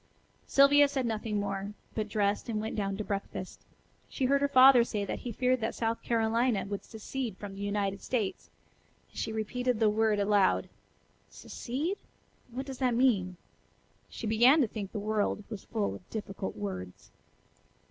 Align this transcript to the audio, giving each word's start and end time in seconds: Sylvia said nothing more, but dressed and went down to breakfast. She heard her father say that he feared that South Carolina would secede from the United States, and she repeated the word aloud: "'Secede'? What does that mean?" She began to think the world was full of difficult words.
Sylvia 0.47 0.87
said 0.87 1.05
nothing 1.05 1.39
more, 1.39 1.73
but 1.93 2.09
dressed 2.09 2.49
and 2.49 2.59
went 2.59 2.75
down 2.75 2.97
to 2.97 3.03
breakfast. 3.03 3.61
She 4.09 4.25
heard 4.25 4.41
her 4.41 4.47
father 4.47 4.83
say 4.83 5.05
that 5.05 5.19
he 5.19 5.31
feared 5.31 5.61
that 5.61 5.75
South 5.75 6.01
Carolina 6.01 6.65
would 6.65 6.83
secede 6.83 7.37
from 7.37 7.53
the 7.53 7.61
United 7.61 8.01
States, 8.01 8.49
and 9.11 9.15
she 9.19 9.31
repeated 9.31 9.79
the 9.79 9.91
word 9.91 10.17
aloud: 10.19 10.69
"'Secede'? 11.29 11.99
What 12.49 12.65
does 12.65 12.79
that 12.79 12.95
mean?" 12.95 13.37
She 14.09 14.25
began 14.25 14.59
to 14.61 14.67
think 14.67 14.91
the 14.91 14.97
world 14.97 15.43
was 15.51 15.65
full 15.65 15.93
of 15.93 16.09
difficult 16.09 16.55
words. 16.55 17.11